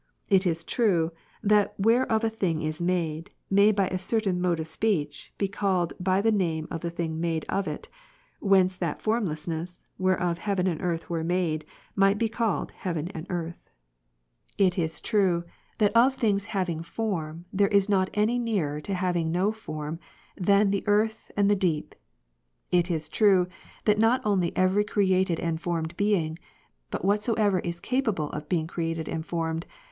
[0.29, 1.11] It is true,
[1.43, 5.47] that that whereof a thing is made, may by a certain mode of speech, be
[5.47, 7.87] called by the name of the thing made of it;
[8.39, 13.69] whence that formlessness, whereof heaven and earth were made, might be called heaven and earth.
[14.57, 15.43] It is true,
[15.77, 17.93] that of things having 26 1 Summary of true but different meanings CONF.
[17.93, 19.99] form, there is Bot any nearer to having no form,
[20.35, 20.87] than the ^'^^^•.
[20.87, 21.93] earth and the deep.
[22.71, 23.47] It is true,
[23.85, 26.39] that not only every created and formed thing,
[26.89, 29.13] but whatsoever is capable of being created 1 Cor.
[29.13, 29.65] 8, and formed.